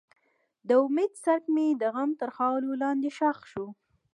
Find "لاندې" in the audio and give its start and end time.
2.83-3.09